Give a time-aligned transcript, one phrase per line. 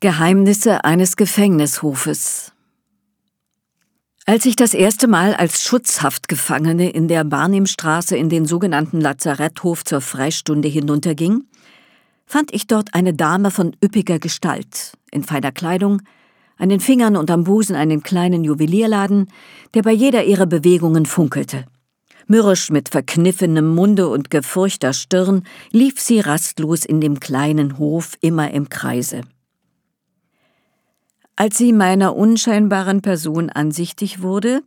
[0.00, 2.52] Geheimnisse eines Gefängnishofes
[4.26, 10.02] Als ich das erste Mal als Schutzhaftgefangene in der Barnimstraße in den sogenannten Lazaretthof zur
[10.02, 11.44] Freistunde hinunterging,
[12.26, 16.02] fand ich dort eine Dame von üppiger Gestalt, in feiner Kleidung,
[16.58, 19.30] an den Fingern und am Busen einen kleinen Juwelierladen,
[19.72, 21.64] der bei jeder ihrer Bewegungen funkelte.
[22.26, 28.50] Mürrisch mit verkniffenem Munde und gefurchter Stirn lief sie rastlos in dem kleinen Hof immer
[28.50, 29.22] im Kreise.
[31.36, 34.62] Als sie meiner unscheinbaren Person ansichtig wurde,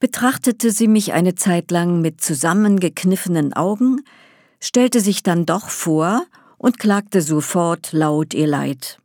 [0.00, 4.00] betrachtete sie mich eine Zeit lang mit zusammengekniffenen Augen,
[4.58, 6.24] stellte sich dann doch vor
[6.58, 8.98] und klagte sofort laut ihr Leid.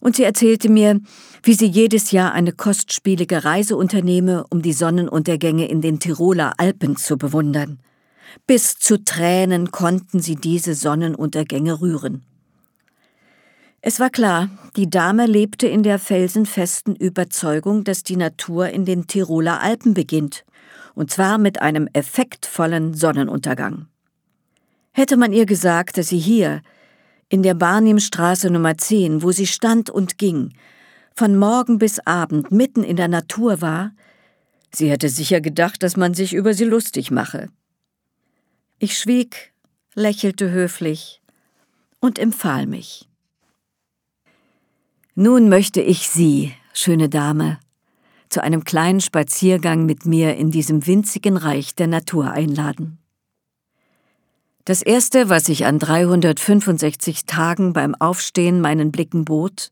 [0.00, 1.00] Und sie erzählte mir,
[1.44, 6.96] wie sie jedes Jahr eine kostspielige Reise unternehme, um die Sonnenuntergänge in den Tiroler Alpen
[6.96, 7.78] zu bewundern.
[8.48, 12.24] Bis zu Tränen konnten sie diese Sonnenuntergänge rühren.
[13.88, 19.06] Es war klar, die Dame lebte in der felsenfesten Überzeugung, dass die Natur in den
[19.06, 20.44] Tiroler Alpen beginnt,
[20.96, 23.86] und zwar mit einem effektvollen Sonnenuntergang.
[24.90, 26.62] Hätte man ihr gesagt, dass sie hier,
[27.28, 30.52] in der Barnimstraße Nummer 10, wo sie stand und ging,
[31.14, 33.92] von Morgen bis Abend mitten in der Natur war,
[34.74, 37.50] sie hätte sicher gedacht, dass man sich über sie lustig mache.
[38.80, 39.52] Ich schwieg,
[39.94, 41.22] lächelte höflich
[42.00, 43.08] und empfahl mich.
[45.18, 47.58] Nun möchte ich Sie, schöne Dame,
[48.28, 52.98] zu einem kleinen Spaziergang mit mir in diesem winzigen Reich der Natur einladen.
[54.66, 59.70] Das Erste, was ich an 365 Tagen beim Aufstehen meinen Blicken bot,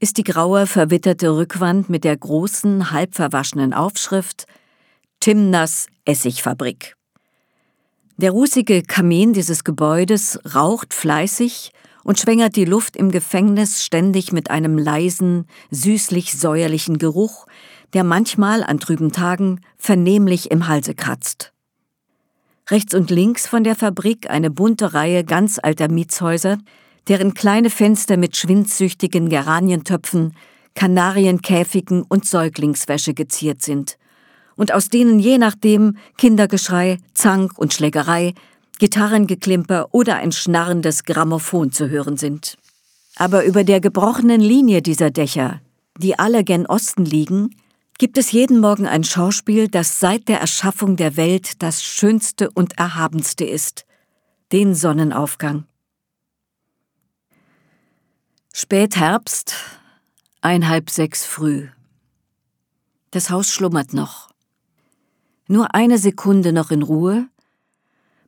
[0.00, 4.44] ist die graue, verwitterte Rückwand mit der großen, halb verwaschenen Aufschrift
[5.20, 6.94] Timners Essigfabrik.
[8.18, 11.72] Der rußige Kamin dieses Gebäudes raucht fleißig
[12.04, 17.46] und schwängert die Luft im Gefängnis ständig mit einem leisen, süßlich-säuerlichen Geruch,
[17.92, 21.52] der manchmal an trüben Tagen vernehmlich im Halse kratzt.
[22.70, 26.58] Rechts und links von der Fabrik eine bunte Reihe ganz alter Mietshäuser,
[27.08, 30.34] deren kleine Fenster mit schwindsüchtigen Geranientöpfen,
[30.74, 33.98] Kanarienkäfigen und Säuglingswäsche geziert sind,
[34.54, 38.34] und aus denen je nachdem Kindergeschrei, Zank und Schlägerei
[38.82, 42.58] Gitarrengeklimper oder ein schnarrendes Grammophon zu hören sind.
[43.14, 45.60] Aber über der gebrochenen Linie dieser Dächer,
[45.98, 47.54] die alle gen Osten liegen,
[47.98, 52.76] gibt es jeden Morgen ein Schauspiel, das seit der Erschaffung der Welt das schönste und
[52.76, 53.86] erhabenste ist,
[54.50, 55.62] den Sonnenaufgang.
[58.52, 59.54] Spätherbst,
[60.40, 61.68] einhalb sechs früh.
[63.12, 64.30] Das Haus schlummert noch.
[65.46, 67.28] Nur eine Sekunde noch in Ruhe,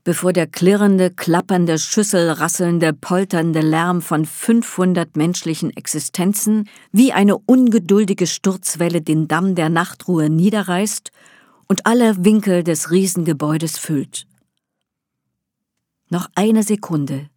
[0.04, 9.00] bevor der klirrende, klappernde, schüsselrasselnde, polternde Lärm von 500 menschlichen Existenzen wie eine ungeduldige Sturzwelle
[9.00, 11.10] den Damm der Nachtruhe niederreißt
[11.66, 14.26] und alle Winkel des Riesengebäudes füllt.
[16.10, 17.30] Noch eine Sekunde.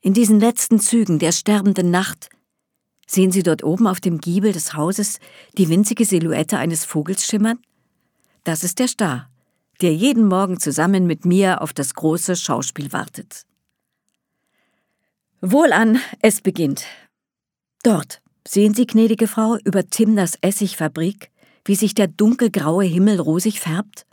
[0.00, 2.30] In diesen letzten Zügen der sterbenden Nacht
[3.08, 5.18] sehen Sie dort oben auf dem Giebel des Hauses
[5.58, 7.58] die winzige Silhouette eines Vogels schimmern?
[8.44, 9.28] Das ist der Star
[9.82, 13.44] der jeden Morgen zusammen mit mir auf das große Schauspiel wartet.
[15.40, 16.84] Wohlan, es beginnt.
[17.82, 21.30] Dort, sehen Sie, gnädige Frau, über Timners Essigfabrik,
[21.64, 24.06] wie sich der dunkelgraue Himmel rosig färbt?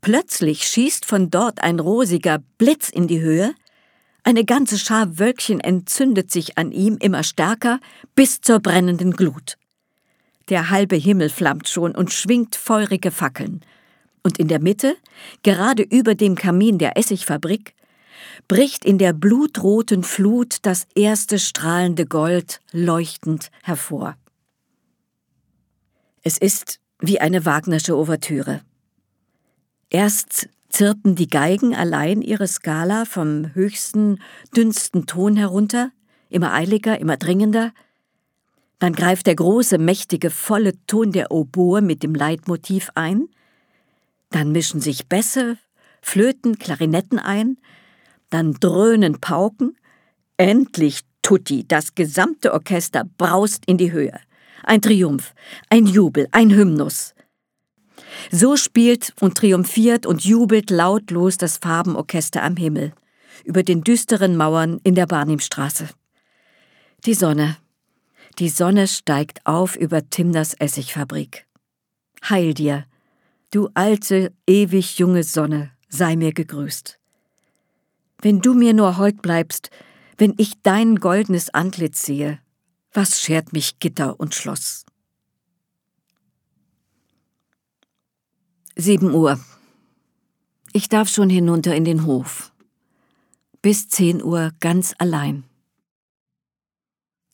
[0.00, 3.54] Plötzlich schießt von dort ein rosiger Blitz in die Höhe,
[4.24, 7.80] eine ganze Schar Wölkchen entzündet sich an ihm immer stärker
[8.14, 9.56] bis zur brennenden Glut.
[10.48, 13.64] Der halbe Himmel flammt schon und schwingt feurige Fackeln,
[14.22, 14.96] und in der Mitte,
[15.42, 17.74] gerade über dem Kamin der Essigfabrik,
[18.48, 24.16] bricht in der blutroten Flut das erste strahlende Gold leuchtend hervor.
[26.22, 28.60] Es ist wie eine Wagnersche Ouvertüre.
[29.90, 34.20] Erst zirpen die Geigen allein ihre Skala vom höchsten,
[34.56, 35.90] dünnsten Ton herunter,
[36.30, 37.72] immer eiliger, immer dringender,
[38.78, 43.28] dann greift der große, mächtige, volle Ton der Oboe mit dem Leitmotiv ein–
[44.32, 45.58] dann mischen sich Bässe,
[46.00, 47.58] Flöten, Klarinetten ein,
[48.30, 49.76] dann dröhnen Pauken,
[50.36, 54.18] endlich Tutti, das gesamte Orchester braust in die Höhe.
[54.64, 55.34] Ein Triumph,
[55.70, 57.14] ein Jubel, ein Hymnus.
[58.30, 62.92] So spielt und triumphiert und jubelt lautlos das Farbenorchester am Himmel,
[63.44, 65.88] über den düsteren Mauern in der Barnimstraße.
[67.04, 67.56] Die Sonne,
[68.38, 71.46] die Sonne steigt auf über Timners Essigfabrik.
[72.28, 72.86] Heil dir,
[73.52, 76.98] Du alte, ewig junge Sonne, sei mir gegrüßt.
[78.22, 79.70] Wenn du mir nur heut bleibst,
[80.18, 82.38] Wenn ich dein goldenes Antlitz sehe,
[82.92, 84.84] was schert mich Gitter und Schloss?
[88.76, 89.40] Sieben Uhr.
[90.72, 92.52] Ich darf schon hinunter in den Hof.
[93.62, 95.42] Bis zehn Uhr ganz allein.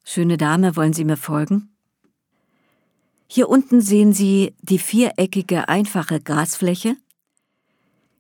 [0.04, 1.76] Schöne Dame, wollen Sie mir folgen?
[3.30, 6.96] Hier unten sehen Sie die viereckige, einfache Grasfläche.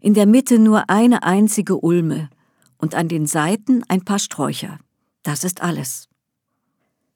[0.00, 2.28] In der Mitte nur eine einzige Ulme
[2.76, 4.78] und an den Seiten ein paar Sträucher.
[5.22, 6.08] Das ist alles.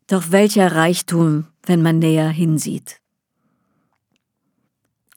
[0.06, 2.98] Doch welcher Reichtum, wenn man näher hinsieht.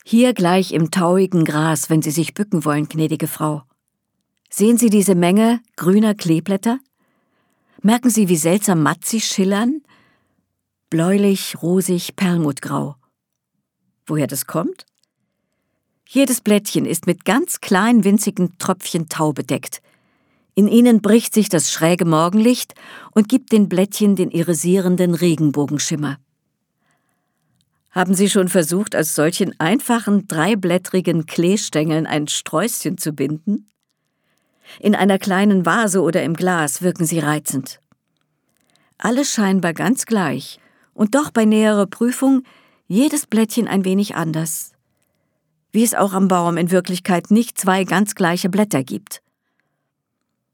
[0.03, 3.63] Hier gleich im tauigen Gras, wenn Sie sich bücken wollen, gnädige Frau.
[4.49, 6.79] Sehen Sie diese Menge grüner Kleeblätter?
[7.81, 9.81] Merken Sie, wie seltsam matt sie schillern?
[10.89, 12.95] Bläulich, rosig, perlmuttgrau.
[14.05, 14.85] Woher das kommt?
[16.07, 19.81] Jedes Blättchen ist mit ganz kleinen winzigen Tröpfchen Tau bedeckt.
[20.53, 22.75] In ihnen bricht sich das schräge Morgenlicht
[23.11, 26.17] und gibt den Blättchen den irisierenden Regenbogenschimmer.
[27.89, 33.69] Haben Sie schon versucht, aus solchen einfachen, dreiblättrigen Kleestängeln ein Sträußchen zu binden?
[34.79, 37.79] In einer kleinen Vase oder im Glas wirken sie reizend.
[38.97, 40.59] Alles scheinbar ganz gleich,
[40.95, 42.41] und doch bei näherer Prüfung
[42.87, 44.71] jedes Blättchen ein wenig anders.
[45.71, 49.21] Wie es auch am Baum in Wirklichkeit nicht zwei ganz gleiche Blätter gibt.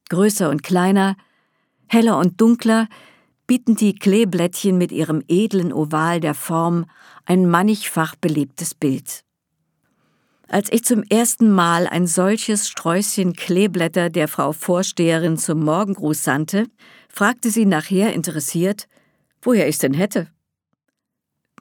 [0.10, 1.16] Größer und kleiner,
[1.88, 2.90] heller und dunkler,
[3.48, 6.86] bieten die Kleeblättchen mit ihrem edlen Oval der Form
[7.26, 9.24] ein mannigfach belebtes Bild.
[10.48, 16.68] Als ich zum ersten Mal ein solches Sträußchen Kleeblätter der Frau Vorsteherin zum Morgengruß sandte,
[17.08, 18.88] fragte sie nachher interessiert,
[19.42, 20.28] woher ich denn hätte.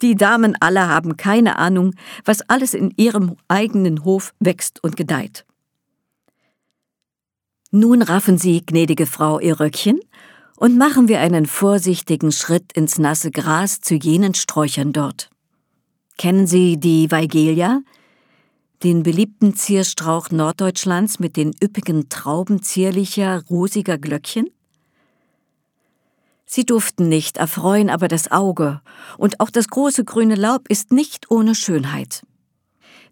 [0.03, 1.95] Die Damen alle haben keine Ahnung,
[2.25, 5.45] was alles in ihrem eigenen Hof wächst und gedeiht.
[7.71, 10.01] Nun raffen Sie, gnädige Frau, Ihr Röckchen
[10.57, 15.31] und machen wir einen vorsichtigen Schritt ins nasse Gras zu jenen Sträuchern dort.
[16.19, 17.83] Kennen Sie die Weigelia?
[18.83, 24.51] Den beliebten Zierstrauch Norddeutschlands mit den üppigen Trauben zierlicher, rosiger Glöckchen?
[26.53, 28.81] Sie duften nicht, erfreuen aber das Auge,
[29.19, 32.27] und auch das große grüne Laub ist nicht ohne Schönheit.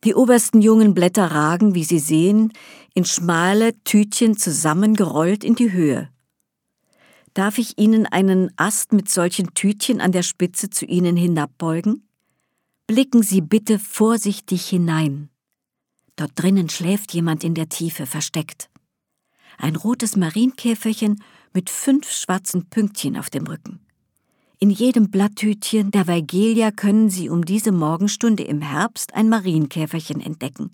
[0.03, 2.53] Die obersten jungen Blätter ragen, wie Sie sehen,
[2.95, 6.09] in schmale Tütchen zusammengerollt in die Höhe.
[7.33, 12.09] Darf ich Ihnen einen Ast mit solchen Tütchen an der Spitze zu Ihnen hinabbeugen?
[12.89, 15.29] Blicken Sie bitte vorsichtig hinein.
[16.17, 18.69] Dort drinnen schläft jemand in der Tiefe versteckt.
[19.59, 21.23] Ein rotes Marienkäferchen
[21.53, 23.81] mit fünf schwarzen Pünktchen auf dem Rücken.
[24.61, 30.73] In jedem Blatttütchen der Weigelia können Sie um diese Morgenstunde im Herbst ein Marienkäferchen entdecken.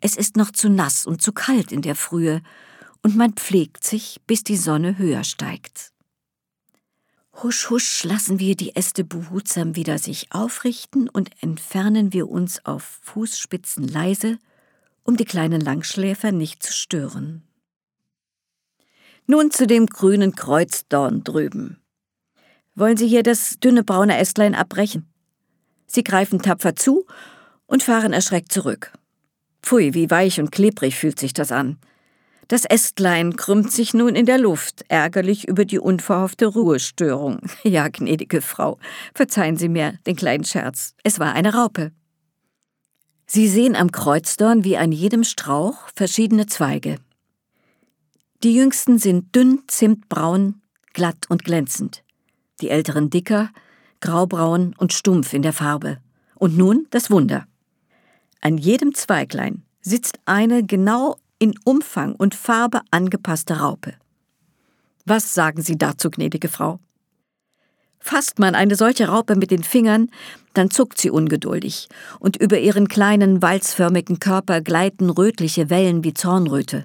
[0.00, 2.42] Es ist noch zu nass und zu kalt in der Frühe,
[3.02, 5.92] und man pflegt sich, bis die Sonne höher steigt.
[7.42, 13.00] Husch, husch lassen wir die Äste behutsam wieder sich aufrichten und entfernen wir uns auf
[13.02, 14.38] Fußspitzen leise,
[15.02, 17.42] um die kleinen Langschläfer nicht zu stören.
[19.32, 21.78] Nun zu dem grünen Kreuzdorn drüben.
[22.74, 25.10] Wollen Sie hier das dünne braune Ästlein abbrechen?
[25.86, 27.06] Sie greifen tapfer zu
[27.64, 28.92] und fahren erschreckt zurück.
[29.62, 31.78] Pfui, wie weich und klebrig fühlt sich das an.
[32.48, 37.40] Das Ästlein krümmt sich nun in der Luft, ärgerlich über die unverhoffte Ruhestörung.
[37.62, 38.78] Ja, gnädige Frau,
[39.14, 40.92] verzeihen Sie mir den kleinen Scherz.
[41.04, 41.92] Es war eine Raupe.
[43.24, 46.98] Sie sehen am Kreuzdorn wie an jedem Strauch verschiedene Zweige.
[48.42, 50.60] Die jüngsten sind dünn, zimtbraun,
[50.94, 52.02] glatt und glänzend.
[52.60, 53.50] Die älteren dicker,
[54.00, 55.98] graubraun und stumpf in der Farbe.
[56.34, 57.46] Und nun das Wunder.
[58.40, 63.94] An jedem Zweiglein sitzt eine genau in Umfang und Farbe angepasste Raupe.
[65.04, 66.80] Was sagen Sie dazu, gnädige Frau?
[68.00, 70.10] Fasst man eine solche Raupe mit den Fingern,
[70.54, 76.84] dann zuckt sie ungeduldig, und über ihren kleinen, walzförmigen Körper gleiten rötliche Wellen wie Zornröte.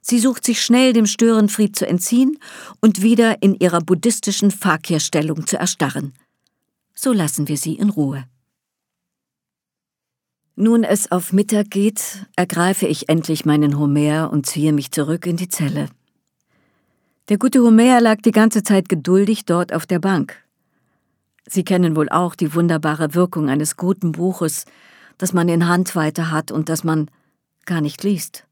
[0.00, 2.38] Sie sucht sich schnell dem Störenfried zu entziehen
[2.80, 6.14] und wieder in ihrer buddhistischen Fakirstellung zu erstarren.
[6.94, 8.24] So lassen wir sie in Ruhe.
[10.56, 15.36] Nun es auf Mittag geht, ergreife ich endlich meinen Homer und ziehe mich zurück in
[15.36, 15.88] die Zelle.
[17.30, 20.36] Der gute Homer lag die ganze Zeit geduldig dort auf der Bank.
[21.46, 24.66] Sie kennen wohl auch die wunderbare Wirkung eines guten Buches,
[25.16, 27.10] das man in Handweite hat und das man
[27.64, 28.44] gar nicht liest.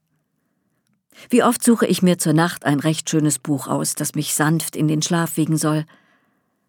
[1.31, 4.77] Wie oft suche ich mir zur Nacht ein recht schönes Buch aus, das mich sanft
[4.77, 5.85] in den Schlaf wiegen soll.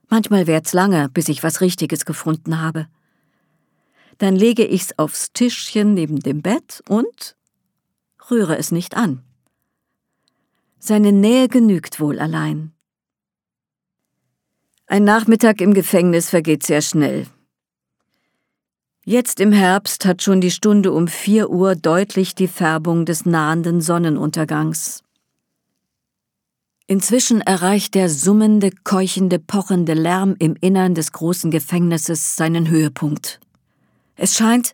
[0.10, 2.88] Manchmal währt's lange, bis ich was Richtiges gefunden habe.
[4.18, 7.36] Dann lege ich's aufs Tischchen neben dem Bett und
[8.30, 9.24] rühre es nicht an.
[10.80, 12.74] Seine Nähe genügt wohl allein.
[14.88, 17.28] Ein Nachmittag im Gefängnis vergeht sehr schnell.
[19.06, 23.82] Jetzt im Herbst hat schon die Stunde um vier Uhr deutlich die Färbung des nahenden
[23.82, 25.04] Sonnenuntergangs.
[26.86, 33.40] Inzwischen erreicht der summende, keuchende, pochende Lärm im Innern des großen Gefängnisses seinen Höhepunkt.
[34.16, 34.74] Es scheint,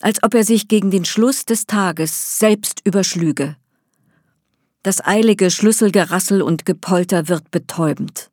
[0.00, 3.56] als ob er sich gegen den Schluss des Tages selbst überschlüge.
[4.82, 8.30] Das eilige Schlüsselgerassel und Gepolter wird betäubend.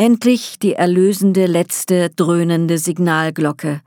[0.00, 3.82] Endlich die erlösende letzte dröhnende Signalglocke.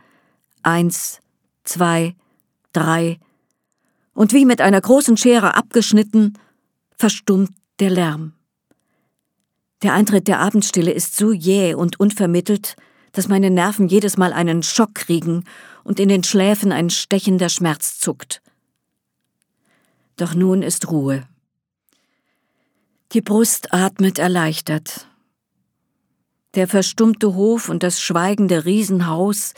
[0.61, 1.21] Eins,
[1.63, 2.15] zwei,
[2.73, 3.17] drei,
[4.13, 6.37] und wie mit einer großen Schere abgeschnitten,
[6.97, 8.33] verstummt der Lärm.
[9.83, 12.75] Der Eintritt der Abendstille ist so jäh und unvermittelt,
[13.13, 15.45] dass meine Nerven jedes Mal einen Schock kriegen
[15.85, 18.41] und in den Schläfen ein stechender Schmerz zuckt.
[20.17, 21.25] Doch nun ist Ruhe.
[23.13, 25.07] Die Brust atmet erleichtert.
[26.53, 29.53] Der verstummte Hof und das schweigende Riesenhaus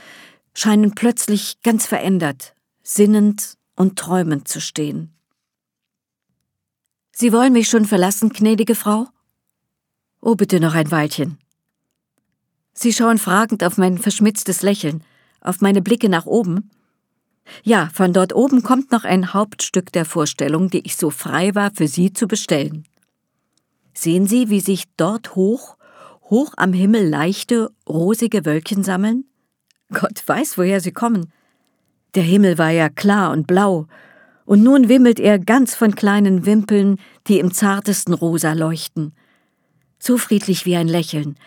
[0.53, 5.13] scheinen plötzlich ganz verändert, sinnend und träumend zu stehen.
[7.11, 9.07] Sie wollen mich schon verlassen, gnädige Frau?
[10.21, 11.37] Oh, bitte noch ein Weilchen.
[12.73, 15.03] Sie schauen fragend auf mein verschmitztes Lächeln,
[15.41, 16.71] auf meine Blicke nach oben.
[17.63, 21.71] Ja, von dort oben kommt noch ein Hauptstück der Vorstellung, die ich so frei war,
[21.71, 22.85] für Sie zu bestellen.
[23.93, 25.77] Sehen Sie, wie sich dort hoch,
[26.33, 29.25] hoch am Himmel leichte, rosige Wölkchen sammeln?
[29.93, 31.31] Gott weiß, woher sie kommen.
[32.15, 33.85] Der Himmel war ja klar und blau,
[34.45, 36.97] und nun wimmelt er ganz von kleinen Wimpeln,
[37.27, 39.13] die im zartesten Rosa leuchten.
[39.99, 41.37] So friedlich wie ein Lächeln,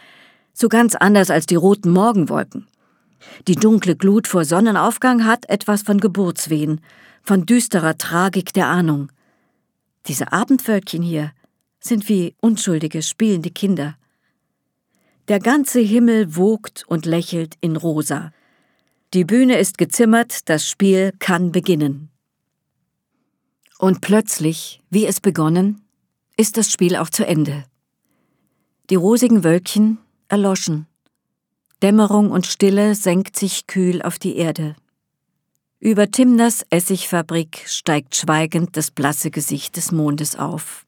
[0.53, 2.69] so ganz anders als die roten Morgenwolken.
[3.49, 6.81] Die dunkle Glut vor Sonnenaufgang hat etwas von Geburtswehen,
[7.25, 9.11] von düsterer Tragik der Ahnung.
[10.07, 11.33] Diese Abendwölkchen hier
[11.81, 13.97] sind wie unschuldige, spielende Kinder.
[15.29, 18.33] Der ganze Himmel wogt und lächelt in Rosa.
[19.13, 22.11] Die Bühne ist gezimmert, das Spiel kann beginnen.
[23.79, 25.83] Und plötzlich, wie es begonnen,
[26.37, 27.65] ist das Spiel auch zu Ende.
[28.89, 30.87] Die rosigen Wölkchen erloschen.
[31.83, 34.77] Dämmerung und Stille senkt sich kühl auf die Erde.
[35.81, 40.86] Über Timners Essigfabrik steigt schweigend das blasse Gesicht des Mondes auf.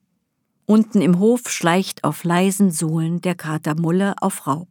[0.70, 4.68] Unten im Hof schleicht auf leisen Sohlen der Kater Mulle auf Raub.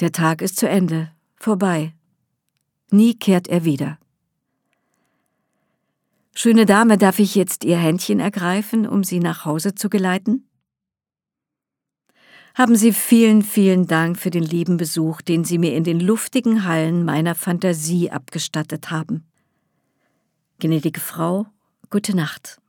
[0.00, 1.92] Der Tag ist zu Ende, vorbei.
[2.90, 3.98] Nie kehrt er wieder.
[6.34, 10.48] Schöne Dame, darf ich jetzt Ihr Händchen ergreifen, um Sie nach Hause zu geleiten?
[12.54, 16.64] Haben Sie vielen, vielen Dank für den lieben Besuch, den Sie mir in den luftigen
[16.64, 19.26] Hallen meiner Fantasie abgestattet haben.
[20.58, 21.44] Gnädige Frau,
[21.90, 22.62] gute Nacht.